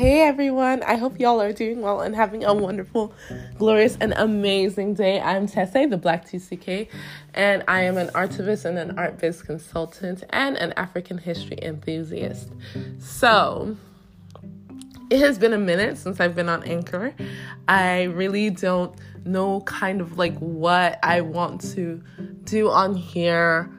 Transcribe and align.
Hey 0.00 0.22
everyone, 0.22 0.82
I 0.84 0.96
hope 0.96 1.20
y'all 1.20 1.42
are 1.42 1.52
doing 1.52 1.82
well 1.82 2.00
and 2.00 2.16
having 2.16 2.42
a 2.42 2.54
wonderful, 2.54 3.12
glorious, 3.58 3.98
and 4.00 4.14
amazing 4.16 4.94
day. 4.94 5.20
I'm 5.20 5.46
Tessa, 5.46 5.86
the 5.86 5.98
Black 5.98 6.24
TCK, 6.24 6.88
and 7.34 7.62
I 7.68 7.82
am 7.82 7.98
an 7.98 8.06
artivist 8.14 8.64
and 8.64 8.78
an 8.78 8.98
art 8.98 9.18
biz 9.18 9.42
consultant 9.42 10.24
and 10.30 10.56
an 10.56 10.72
African 10.78 11.18
history 11.18 11.58
enthusiast. 11.60 12.50
So, 12.98 13.76
it 15.10 15.18
has 15.18 15.38
been 15.38 15.52
a 15.52 15.58
minute 15.58 15.98
since 15.98 16.18
I've 16.18 16.34
been 16.34 16.48
on 16.48 16.62
Anchor. 16.62 17.14
I 17.68 18.04
really 18.04 18.48
don't 18.48 18.98
know 19.26 19.60
kind 19.60 20.00
of 20.00 20.16
like 20.16 20.38
what 20.38 20.98
I 21.02 21.20
want 21.20 21.60
to 21.74 22.02
do 22.44 22.70
on 22.70 22.94
here 22.94 23.70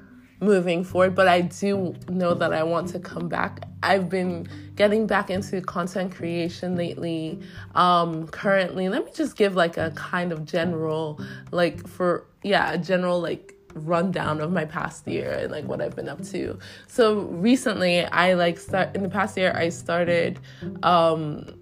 moving 0.42 0.84
forward, 0.84 1.14
but 1.16 1.28
I 1.28 1.42
do 1.42 1.96
know 2.10 2.34
that 2.34 2.52
I 2.52 2.64
want 2.64 2.90
to 2.90 3.00
come 3.00 3.30
back. 3.30 3.64
I've 3.84 4.10
been 4.10 4.48
getting 4.76 5.06
back 5.06 5.30
into 5.30 5.62
content 5.62 6.14
creation 6.14 6.76
lately. 6.76 7.40
Um, 7.76 8.28
currently, 8.28 8.90
let 8.90 9.06
me 9.06 9.12
just 9.14 9.38
give 9.38 9.56
like 9.56 9.78
a 9.78 9.92
kind 9.92 10.32
of 10.32 10.44
general, 10.46 11.22
like 11.52 11.88
for, 11.88 12.26
yeah, 12.44 12.74
a 12.74 12.78
general 12.78 13.22
like 13.22 13.56
rundown 13.76 14.42
of 14.42 14.52
my 14.52 14.66
past 14.66 15.08
year 15.08 15.32
and 15.32 15.52
like 15.52 15.66
what 15.66 15.80
I've 15.80 15.96
been 15.96 16.10
up 16.10 16.24
to. 16.26 16.58
So 16.88 17.22
recently, 17.22 18.04
I 18.06 18.34
like 18.34 18.60
start 18.60 18.96
in 18.96 19.04
the 19.04 19.10
past 19.10 19.38
year, 19.38 19.54
I 19.56 19.70
started, 19.70 20.40
um, 20.82 21.54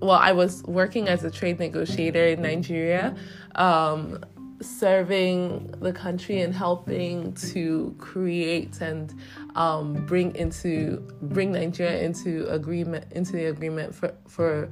well, 0.00 0.18
I 0.18 0.32
was 0.32 0.62
working 0.64 1.06
as 1.06 1.22
a 1.22 1.30
trade 1.30 1.60
negotiator 1.60 2.24
in 2.24 2.42
Nigeria. 2.42 3.14
Um, 3.54 4.24
serving 4.62 5.74
the 5.80 5.92
country 5.92 6.40
and 6.40 6.54
helping 6.54 7.32
to 7.34 7.94
create 7.98 8.80
and 8.80 9.14
um, 9.54 10.06
bring 10.06 10.34
into 10.36 10.98
bring 11.22 11.52
Nigeria 11.52 12.00
into 12.02 12.46
agreement 12.48 13.06
into 13.12 13.32
the 13.32 13.46
agreement 13.46 13.94
for 13.94 14.14
for 14.26 14.70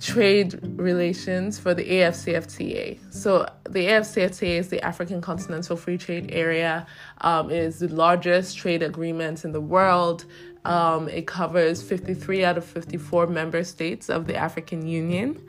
trade 0.00 0.58
relations 0.76 1.58
for 1.58 1.72
the 1.72 1.84
AFCFTA. 1.84 2.98
So 3.12 3.48
the 3.68 3.86
AFCFTA 3.86 4.58
is 4.58 4.68
the 4.68 4.82
African 4.82 5.20
Continental 5.20 5.76
Free 5.76 5.96
Trade 5.96 6.30
Area. 6.30 6.86
Um, 7.22 7.50
it 7.50 7.56
is 7.56 7.78
the 7.78 7.88
largest 7.88 8.58
trade 8.58 8.82
agreement 8.82 9.44
in 9.44 9.52
the 9.52 9.60
world. 9.60 10.26
Um, 10.64 11.08
it 11.08 11.26
covers 11.26 11.82
53 11.82 12.44
out 12.44 12.58
of 12.58 12.64
54 12.64 13.28
member 13.28 13.64
states 13.64 14.10
of 14.10 14.26
the 14.26 14.36
African 14.36 14.86
Union 14.86 15.40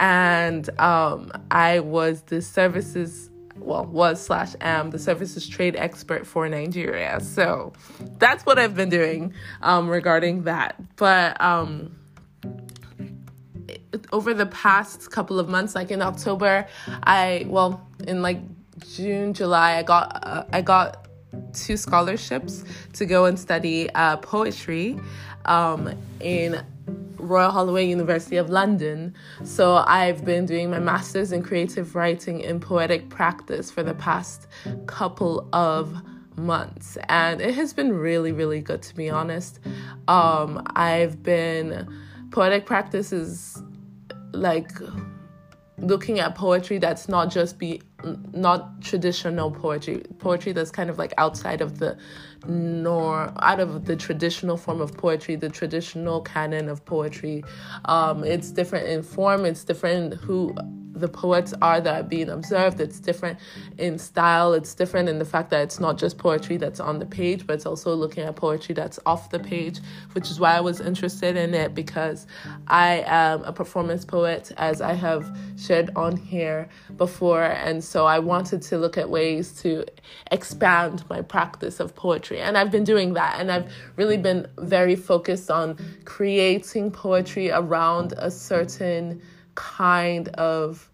and 0.00 0.68
um, 0.78 1.32
I 1.50 1.80
was 1.80 2.22
the 2.22 2.42
services 2.42 3.30
well 3.58 3.86
was 3.86 4.20
slash 4.20 4.54
am 4.60 4.90
the 4.90 4.98
services 4.98 5.48
trade 5.48 5.76
expert 5.76 6.26
for 6.26 6.48
Nigeria. 6.48 7.18
So 7.20 7.72
that's 8.18 8.44
what 8.44 8.58
I've 8.58 8.74
been 8.74 8.90
doing 8.90 9.34
um, 9.62 9.88
regarding 9.88 10.44
that. 10.44 10.76
But 10.96 11.40
um, 11.40 11.96
over 14.12 14.34
the 14.34 14.46
past 14.46 15.10
couple 15.10 15.40
of 15.40 15.48
months, 15.48 15.74
like 15.74 15.90
in 15.90 16.02
October, 16.02 16.66
I 17.02 17.46
well 17.48 17.86
in 18.06 18.22
like 18.22 18.40
June, 18.90 19.32
July, 19.32 19.78
I 19.78 19.82
got 19.82 20.20
uh, 20.22 20.44
I 20.52 20.60
got 20.60 21.05
two 21.52 21.76
scholarships 21.76 22.64
to 22.94 23.06
go 23.06 23.24
and 23.24 23.38
study 23.38 23.90
uh, 23.94 24.16
poetry 24.18 24.98
um, 25.44 25.92
in 26.20 26.64
Royal 27.16 27.50
Holloway 27.50 27.86
University 27.86 28.36
of 28.36 28.50
London. 28.50 29.14
So 29.44 29.76
I've 29.86 30.24
been 30.24 30.46
doing 30.46 30.70
my 30.70 30.78
master's 30.78 31.32
in 31.32 31.42
creative 31.42 31.94
writing 31.94 32.44
and 32.44 32.60
poetic 32.60 33.08
practice 33.08 33.70
for 33.70 33.82
the 33.82 33.94
past 33.94 34.46
couple 34.86 35.48
of 35.52 35.96
months 36.36 36.98
and 37.08 37.40
it 37.40 37.54
has 37.54 37.72
been 37.72 37.92
really 37.92 38.30
really 38.30 38.60
good 38.60 38.82
to 38.82 38.94
be 38.94 39.08
honest 39.08 39.58
um 40.06 40.62
i've 40.76 41.22
been 41.22 41.88
poetic 42.30 42.66
practice 42.66 43.10
is 43.10 43.62
like 44.32 44.70
looking 45.78 46.20
at 46.20 46.34
poetry 46.34 46.78
that's 46.78 47.08
not 47.08 47.30
just 47.30 47.58
be 47.58 47.82
not 48.32 48.80
traditional 48.82 49.50
poetry. 49.50 50.02
Poetry 50.18 50.52
that's 50.52 50.70
kind 50.70 50.90
of 50.90 50.98
like 50.98 51.12
outside 51.18 51.60
of 51.60 51.78
the 51.78 51.96
nor 52.46 53.32
out 53.42 53.60
of 53.60 53.86
the 53.86 53.96
traditional 53.96 54.56
form 54.56 54.80
of 54.80 54.96
poetry 54.96 55.34
the 55.36 55.48
traditional 55.48 56.20
canon 56.20 56.68
of 56.68 56.84
poetry. 56.84 57.44
Um, 57.86 58.24
it's 58.24 58.50
different 58.50 58.86
in 58.88 59.02
form 59.02 59.44
it's 59.44 59.64
different 59.64 60.14
who 60.14 60.54
the 60.96 61.08
poets 61.08 61.52
are 61.60 61.80
that 61.80 62.00
are 62.00 62.02
being 62.02 62.30
observed. 62.30 62.80
It's 62.80 62.98
different 62.98 63.38
in 63.78 63.98
style. 63.98 64.54
It's 64.54 64.74
different 64.74 65.08
in 65.08 65.18
the 65.18 65.24
fact 65.24 65.50
that 65.50 65.62
it's 65.62 65.78
not 65.78 65.98
just 65.98 66.18
poetry 66.18 66.56
that's 66.56 66.80
on 66.80 66.98
the 66.98 67.06
page, 67.06 67.46
but 67.46 67.54
it's 67.54 67.66
also 67.66 67.94
looking 67.94 68.24
at 68.24 68.34
poetry 68.36 68.74
that's 68.74 68.98
off 69.04 69.30
the 69.30 69.38
page, 69.38 69.80
which 70.12 70.30
is 70.30 70.40
why 70.40 70.56
I 70.56 70.60
was 70.60 70.80
interested 70.80 71.36
in 71.36 71.54
it 71.54 71.74
because 71.74 72.26
I 72.66 73.04
am 73.06 73.44
a 73.44 73.52
performance 73.52 74.04
poet, 74.04 74.52
as 74.56 74.80
I 74.80 74.94
have 74.94 75.36
shared 75.58 75.90
on 75.96 76.16
here 76.16 76.68
before. 76.96 77.44
And 77.44 77.84
so 77.84 78.06
I 78.06 78.18
wanted 78.18 78.62
to 78.62 78.78
look 78.78 78.96
at 78.96 79.08
ways 79.10 79.52
to 79.62 79.84
expand 80.30 81.04
my 81.10 81.20
practice 81.20 81.80
of 81.80 81.94
poetry. 81.94 82.40
And 82.40 82.56
I've 82.56 82.70
been 82.70 82.84
doing 82.84 83.12
that. 83.14 83.38
And 83.38 83.52
I've 83.52 83.70
really 83.96 84.16
been 84.16 84.46
very 84.58 84.96
focused 84.96 85.50
on 85.50 85.76
creating 86.04 86.90
poetry 86.90 87.50
around 87.50 88.14
a 88.16 88.30
certain 88.30 89.20
kind 89.56 90.28
of 90.28 90.88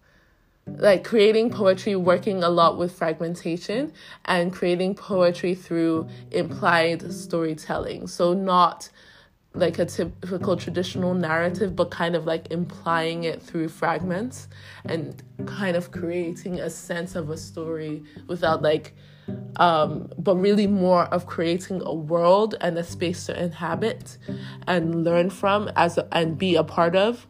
like 0.65 1.03
creating 1.03 1.49
poetry, 1.51 1.95
working 1.95 2.43
a 2.43 2.49
lot 2.49 2.77
with 2.77 2.91
fragmentation 2.91 3.93
and 4.25 4.51
creating 4.51 4.95
poetry 4.95 5.53
through 5.53 6.07
implied 6.31 7.11
storytelling. 7.13 8.07
So, 8.07 8.33
not 8.33 8.89
like 9.55 9.77
a 9.77 9.85
typical 9.85 10.57
traditional 10.57 11.13
narrative, 11.13 11.75
but 11.75 11.91
kind 11.91 12.15
of 12.15 12.25
like 12.25 12.51
implying 12.51 13.23
it 13.23 13.41
through 13.41 13.69
fragments 13.69 14.47
and 14.85 15.21
kind 15.45 15.75
of 15.75 15.91
creating 15.91 16.59
a 16.59 16.69
sense 16.69 17.15
of 17.15 17.29
a 17.29 17.37
story 17.37 18.03
without 18.27 18.63
like, 18.63 18.95
um, 19.57 20.11
but 20.17 20.37
really 20.37 20.65
more 20.65 21.03
of 21.05 21.27
creating 21.27 21.81
a 21.85 21.93
world 21.93 22.55
and 22.61 22.77
a 22.77 22.83
space 22.83 23.27
to 23.27 23.43
inhabit 23.43 24.17
and 24.65 25.03
learn 25.03 25.29
from 25.29 25.69
as 25.75 25.99
a, 25.99 26.07
and 26.11 26.37
be 26.37 26.55
a 26.55 26.63
part 26.63 26.95
of 26.95 27.27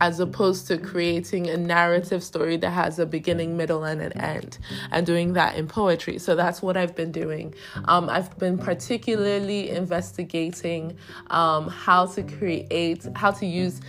as 0.00 0.20
opposed 0.20 0.66
to 0.68 0.78
creating 0.78 1.48
a 1.48 1.56
narrative 1.56 2.22
story 2.22 2.56
that 2.58 2.70
has 2.70 2.98
a 2.98 3.06
beginning, 3.06 3.56
middle, 3.56 3.84
and 3.84 4.00
an 4.00 4.12
end, 4.20 4.58
and 4.90 5.06
doing 5.06 5.32
that 5.34 5.56
in 5.56 5.66
poetry. 5.66 6.18
So 6.18 6.34
that's 6.34 6.60
what 6.62 6.76
I've 6.76 6.94
been 6.94 7.12
doing. 7.12 7.54
Um, 7.86 8.08
I've 8.08 8.36
been 8.38 8.58
particularly 8.58 9.70
investigating 9.70 10.96
um, 11.30 11.68
how 11.68 12.06
to 12.06 12.22
create, 12.22 13.06
how 13.14 13.30
to 13.32 13.46
use 13.46 13.80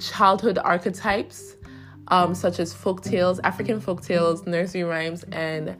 childhood 0.00 0.58
archetypes, 0.58 1.56
um, 2.08 2.34
such 2.34 2.58
as 2.58 2.72
folk 2.72 3.02
tales, 3.02 3.40
African 3.40 3.80
folk 3.80 4.02
tales, 4.02 4.46
nursery 4.46 4.84
rhymes, 4.84 5.22
and 5.24 5.76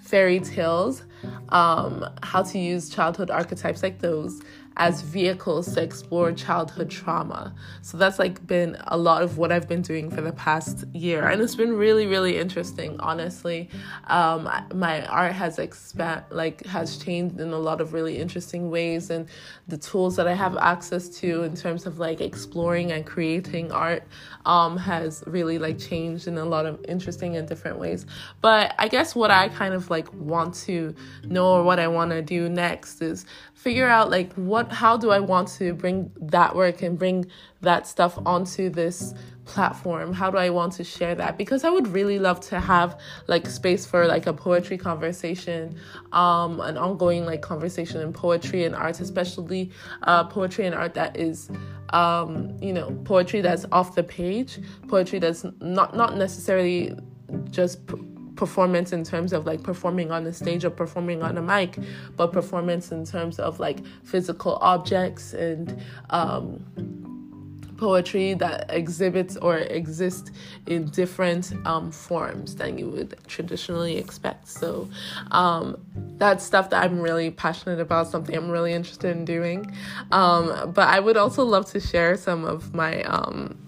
fairy 0.00 0.38
tales, 0.38 1.02
um, 1.48 2.04
how 2.22 2.42
to 2.42 2.58
use 2.58 2.88
childhood 2.88 3.30
archetypes 3.30 3.82
like 3.82 3.98
those 3.98 4.40
as 4.76 5.00
vehicles 5.00 5.74
to 5.74 5.82
explore 5.82 6.32
childhood 6.32 6.90
trauma. 6.90 7.54
So 7.82 7.96
that's 7.96 8.18
like 8.18 8.46
been 8.46 8.76
a 8.86 8.96
lot 8.96 9.22
of 9.22 9.38
what 9.38 9.50
I've 9.50 9.66
been 9.66 9.82
doing 9.82 10.10
for 10.10 10.20
the 10.20 10.32
past 10.32 10.84
year, 10.92 11.28
and 11.28 11.40
it's 11.40 11.54
been 11.54 11.76
really, 11.76 12.06
really 12.06 12.38
interesting. 12.38 12.98
Honestly, 13.00 13.70
um, 14.08 14.48
my 14.74 15.06
art 15.06 15.32
has 15.32 15.58
expand 15.58 16.24
like 16.30 16.64
has 16.66 16.98
changed 16.98 17.40
in 17.40 17.52
a 17.52 17.58
lot 17.58 17.80
of 17.80 17.92
really 17.92 18.18
interesting 18.18 18.70
ways, 18.70 19.10
and 19.10 19.28
the 19.68 19.78
tools 19.78 20.16
that 20.16 20.28
I 20.28 20.34
have 20.34 20.56
access 20.58 21.08
to 21.20 21.42
in 21.42 21.54
terms 21.56 21.86
of 21.86 21.98
like 21.98 22.20
exploring 22.20 22.92
and 22.92 23.06
creating 23.06 23.72
art 23.72 24.02
um, 24.44 24.76
has 24.76 25.24
really 25.26 25.58
like 25.58 25.78
changed 25.78 26.28
in 26.28 26.36
a 26.38 26.44
lot 26.44 26.66
of 26.66 26.84
interesting 26.86 27.36
and 27.36 27.48
different 27.48 27.78
ways. 27.78 28.06
But 28.42 28.74
I 28.78 28.88
guess 28.88 29.14
what 29.14 29.30
I 29.30 29.48
kind 29.48 29.74
of 29.74 29.88
like 29.90 30.12
want 30.12 30.54
to 30.66 30.94
know 31.24 31.46
or 31.54 31.62
what 31.62 31.78
I 31.78 31.88
want 31.88 32.10
to 32.10 32.22
do 32.22 32.48
next 32.48 33.00
is 33.00 33.24
figure 33.54 33.88
out 33.88 34.10
like 34.10 34.32
what 34.34 34.65
how 34.72 34.96
do 34.96 35.10
I 35.10 35.20
want 35.20 35.48
to 35.58 35.74
bring 35.74 36.10
that 36.20 36.54
work 36.54 36.82
and 36.82 36.98
bring 36.98 37.26
that 37.60 37.86
stuff 37.86 38.18
onto 38.24 38.70
this 38.70 39.14
platform? 39.44 40.12
How 40.12 40.30
do 40.30 40.38
i 40.38 40.50
want 40.50 40.72
to 40.74 40.84
share 40.84 41.14
that? 41.14 41.38
Because 41.38 41.64
i 41.64 41.70
would 41.70 41.86
really 41.88 42.18
love 42.18 42.40
to 42.40 42.60
have 42.60 42.98
like 43.28 43.46
space 43.46 43.86
for 43.86 44.06
like 44.06 44.26
a 44.26 44.32
poetry 44.32 44.76
conversation 44.76 45.76
um 46.12 46.60
an 46.60 46.76
ongoing 46.76 47.24
like 47.24 47.42
conversation 47.42 48.00
in 48.00 48.12
poetry 48.12 48.64
and 48.64 48.74
art 48.74 49.00
especially 49.00 49.70
uh 50.02 50.24
poetry 50.24 50.66
and 50.66 50.74
art 50.74 50.94
that 50.94 51.16
is 51.16 51.48
um 51.90 52.56
you 52.60 52.72
know 52.72 52.90
poetry 53.04 53.40
that's 53.40 53.64
off 53.70 53.94
the 53.94 54.02
page 54.02 54.58
poetry 54.88 55.18
that's 55.18 55.44
not 55.60 55.94
not 55.96 56.16
necessarily 56.16 56.96
just 57.50 57.78
performance 58.36 58.92
in 58.92 59.04
terms 59.04 59.32
of 59.32 59.46
like 59.46 59.62
performing 59.62 60.10
on 60.10 60.24
the 60.24 60.32
stage 60.32 60.64
or 60.64 60.70
performing 60.70 61.22
on 61.22 61.36
a 61.36 61.42
mic, 61.42 61.76
but 62.16 62.32
performance 62.32 62.92
in 62.92 63.04
terms 63.04 63.38
of 63.38 63.58
like 63.58 63.78
physical 64.04 64.56
objects 64.60 65.32
and 65.32 65.80
um, 66.10 66.64
poetry 67.76 68.34
that 68.34 68.66
exhibits 68.70 69.36
or 69.36 69.58
exist 69.58 70.30
in 70.66 70.86
different 70.86 71.52
um, 71.66 71.90
forms 71.90 72.56
than 72.56 72.78
you 72.78 72.88
would 72.88 73.14
traditionally 73.26 73.96
expect. 73.96 74.48
So, 74.48 74.88
um, 75.30 75.76
that's 76.18 76.44
stuff 76.44 76.70
that 76.70 76.82
I'm 76.82 77.00
really 77.00 77.30
passionate 77.30 77.80
about, 77.80 78.08
something 78.08 78.34
I'm 78.34 78.50
really 78.50 78.72
interested 78.72 79.14
in 79.14 79.24
doing. 79.24 79.74
Um, 80.10 80.72
but 80.72 80.88
I 80.88 81.00
would 81.00 81.16
also 81.16 81.44
love 81.44 81.66
to 81.72 81.80
share 81.80 82.16
some 82.16 82.44
of 82.44 82.74
my 82.74 83.02
um, 83.02 83.58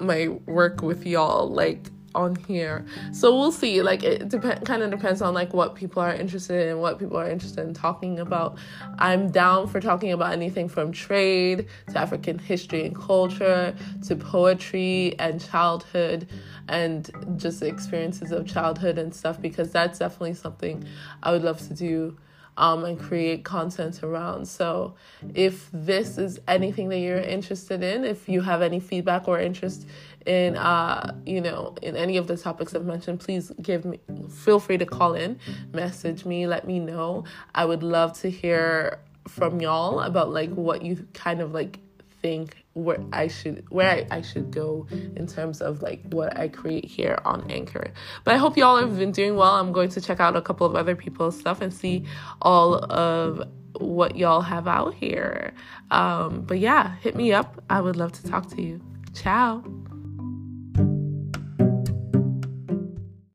my 0.00 0.28
work 0.46 0.82
with 0.82 1.06
y'all, 1.06 1.48
like 1.48 1.90
on 2.14 2.36
here. 2.46 2.84
So 3.12 3.36
we'll 3.36 3.52
see. 3.52 3.82
Like 3.82 4.02
it 4.02 4.28
depend 4.28 4.66
kind 4.66 4.82
of 4.82 4.90
depends 4.90 5.22
on 5.22 5.34
like 5.34 5.52
what 5.52 5.74
people 5.74 6.02
are 6.02 6.12
interested 6.12 6.68
in, 6.68 6.78
what 6.78 6.98
people 6.98 7.16
are 7.16 7.28
interested 7.28 7.66
in 7.66 7.74
talking 7.74 8.20
about. 8.20 8.58
I'm 8.98 9.30
down 9.30 9.68
for 9.68 9.80
talking 9.80 10.12
about 10.12 10.32
anything 10.32 10.68
from 10.68 10.92
trade 10.92 11.66
to 11.90 11.98
African 11.98 12.38
history 12.38 12.84
and 12.86 12.94
culture 12.94 13.74
to 14.06 14.16
poetry 14.16 15.14
and 15.18 15.44
childhood 15.44 16.28
and 16.68 17.10
just 17.36 17.62
experiences 17.62 18.32
of 18.32 18.46
childhood 18.46 18.98
and 18.98 19.14
stuff 19.14 19.40
because 19.40 19.70
that's 19.70 19.98
definitely 19.98 20.34
something 20.34 20.84
I 21.22 21.32
would 21.32 21.42
love 21.42 21.66
to 21.68 21.74
do 21.74 22.16
um, 22.58 22.84
and 22.84 22.98
create 22.98 23.44
content 23.44 24.02
around. 24.02 24.46
So, 24.46 24.94
if 25.34 25.70
this 25.72 26.18
is 26.18 26.40
anything 26.48 26.88
that 26.90 26.98
you're 26.98 27.20
interested 27.20 27.82
in, 27.82 28.04
if 28.04 28.28
you 28.28 28.42
have 28.42 28.60
any 28.60 28.80
feedback 28.80 29.28
or 29.28 29.38
interest 29.40 29.86
in, 30.26 30.56
uh, 30.56 31.14
you 31.24 31.40
know, 31.40 31.76
in 31.80 31.96
any 31.96 32.16
of 32.16 32.26
the 32.26 32.36
topics 32.36 32.74
I've 32.74 32.84
mentioned, 32.84 33.20
please 33.20 33.52
give 33.62 33.84
me, 33.84 34.00
feel 34.28 34.58
free 34.58 34.76
to 34.76 34.84
call 34.84 35.14
in, 35.14 35.38
message 35.72 36.26
me, 36.26 36.46
let 36.46 36.66
me 36.66 36.80
know. 36.80 37.24
I 37.54 37.64
would 37.64 37.84
love 37.84 38.18
to 38.20 38.28
hear 38.28 38.98
from 39.28 39.60
y'all 39.60 40.00
about 40.00 40.30
like 40.30 40.50
what 40.50 40.82
you 40.82 41.06
kind 41.14 41.40
of 41.40 41.52
like 41.52 41.78
think 42.20 42.64
where 42.74 42.98
I 43.12 43.28
should 43.28 43.64
where 43.70 43.90
I, 43.90 44.18
I 44.18 44.22
should 44.22 44.50
go 44.50 44.86
in 44.90 45.26
terms 45.26 45.60
of 45.60 45.82
like 45.82 46.02
what 46.10 46.36
I 46.36 46.48
create 46.48 46.84
here 46.84 47.18
on 47.24 47.50
Anchor. 47.50 47.92
But 48.24 48.34
I 48.34 48.38
hope 48.38 48.56
y'all 48.56 48.76
have 48.78 48.98
been 48.98 49.12
doing 49.12 49.36
well. 49.36 49.54
I'm 49.54 49.72
going 49.72 49.88
to 49.90 50.00
check 50.00 50.20
out 50.20 50.36
a 50.36 50.42
couple 50.42 50.66
of 50.66 50.74
other 50.74 50.94
people's 50.94 51.38
stuff 51.38 51.60
and 51.60 51.72
see 51.72 52.04
all 52.42 52.74
of 52.92 53.42
what 53.78 54.16
y'all 54.16 54.40
have 54.40 54.66
out 54.68 54.94
here. 54.94 55.52
Um, 55.90 56.42
but 56.42 56.58
yeah, 56.58 56.96
hit 56.96 57.16
me 57.16 57.32
up. 57.32 57.62
I 57.70 57.80
would 57.80 57.96
love 57.96 58.12
to 58.12 58.28
talk 58.28 58.48
to 58.50 58.62
you. 58.62 58.80
Ciao. 59.14 59.62